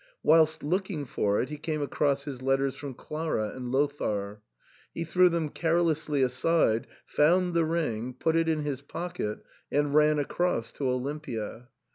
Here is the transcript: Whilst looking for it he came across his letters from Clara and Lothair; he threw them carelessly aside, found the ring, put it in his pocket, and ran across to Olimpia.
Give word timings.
Whilst 0.23 0.63
looking 0.63 1.05
for 1.05 1.41
it 1.43 1.49
he 1.49 1.57
came 1.59 1.79
across 1.83 2.23
his 2.25 2.41
letters 2.41 2.73
from 2.73 2.95
Clara 2.95 3.49
and 3.55 3.71
Lothair; 3.71 4.41
he 4.95 5.03
threw 5.03 5.29
them 5.29 5.49
carelessly 5.49 6.23
aside, 6.23 6.87
found 7.05 7.53
the 7.53 7.65
ring, 7.65 8.15
put 8.17 8.35
it 8.35 8.49
in 8.49 8.63
his 8.63 8.81
pocket, 8.81 9.43
and 9.71 9.93
ran 9.93 10.17
across 10.17 10.71
to 10.73 10.85
Olimpia. 10.85 11.67